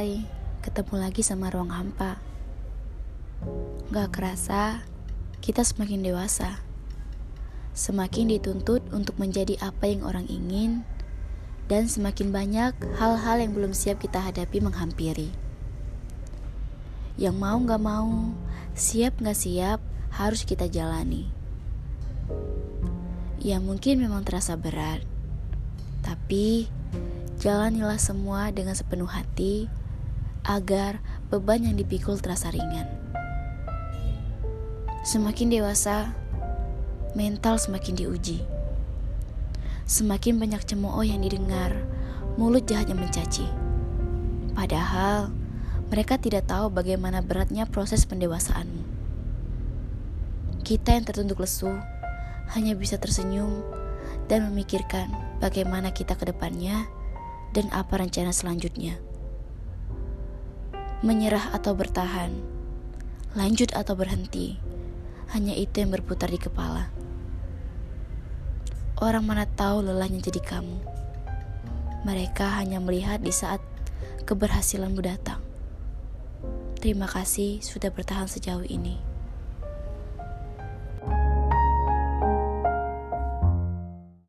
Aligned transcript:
Hai, 0.00 0.24
ketemu 0.64 0.96
lagi 0.96 1.20
sama 1.20 1.52
ruang 1.52 1.76
hampa. 1.76 2.16
Gak 3.92 4.16
kerasa, 4.16 4.80
kita 5.44 5.60
semakin 5.60 6.00
dewasa. 6.00 6.64
Semakin 7.76 8.32
dituntut 8.32 8.80
untuk 8.96 9.20
menjadi 9.20 9.60
apa 9.60 9.92
yang 9.92 10.00
orang 10.08 10.24
ingin, 10.24 10.88
dan 11.68 11.84
semakin 11.84 12.32
banyak 12.32 12.72
hal-hal 12.96 13.44
yang 13.44 13.52
belum 13.52 13.76
siap 13.76 14.00
kita 14.00 14.24
hadapi 14.24 14.64
menghampiri. 14.64 15.36
Yang 17.20 17.36
mau 17.36 17.60
gak 17.60 17.84
mau, 17.84 18.32
siap 18.72 19.20
gak 19.20 19.36
siap, 19.36 19.84
harus 20.16 20.48
kita 20.48 20.64
jalani. 20.72 21.28
Ya 23.36 23.60
mungkin 23.60 24.00
memang 24.00 24.24
terasa 24.24 24.56
berat, 24.56 25.04
tapi 26.00 26.72
Jalanilah 27.40 27.96
semua 27.96 28.52
dengan 28.52 28.76
sepenuh 28.76 29.08
hati 29.08 29.64
agar 30.44 31.02
beban 31.28 31.64
yang 31.64 31.76
dipikul 31.76 32.16
terasa 32.16 32.50
ringan. 32.52 32.88
Semakin 35.00 35.48
dewasa, 35.48 36.12
mental 37.16 37.56
semakin 37.56 37.96
diuji. 37.96 38.44
Semakin 39.88 40.38
banyak 40.38 40.62
cemooh 40.62 41.02
yang 41.02 41.24
didengar, 41.24 41.74
mulut 42.38 42.68
jahat 42.68 42.86
yang 42.92 43.00
mencaci. 43.00 43.48
Padahal 44.54 45.32
mereka 45.90 46.20
tidak 46.20 46.46
tahu 46.46 46.70
bagaimana 46.70 47.18
beratnya 47.24 47.66
proses 47.66 48.06
pendewasaanmu. 48.06 48.86
Kita 50.62 50.94
yang 50.94 51.02
tertunduk 51.02 51.42
lesu 51.42 51.72
hanya 52.54 52.78
bisa 52.78 52.94
tersenyum 53.00 53.66
dan 54.30 54.46
memikirkan 54.46 55.10
bagaimana 55.42 55.90
kita 55.90 56.14
ke 56.14 56.30
depannya 56.30 56.86
dan 57.50 57.66
apa 57.74 57.98
rencana 57.98 58.30
selanjutnya. 58.30 59.09
Menyerah 61.00 61.56
atau 61.56 61.72
bertahan, 61.72 62.28
lanjut 63.32 63.72
atau 63.72 63.96
berhenti, 63.96 64.60
hanya 65.32 65.56
itu 65.56 65.80
yang 65.80 65.96
berputar 65.96 66.28
di 66.28 66.36
kepala. 66.36 66.92
Orang 69.00 69.24
mana 69.24 69.48
tahu 69.48 69.80
lelahnya 69.80 70.20
jadi 70.20 70.44
kamu. 70.44 70.76
Mereka 72.04 72.60
hanya 72.60 72.84
melihat 72.84 73.24
di 73.24 73.32
saat 73.32 73.64
keberhasilanmu 74.28 75.00
datang. 75.00 75.40
Terima 76.76 77.08
kasih 77.08 77.64
sudah 77.64 77.88
bertahan 77.88 78.28
sejauh 78.28 78.68
ini. 78.68 79.09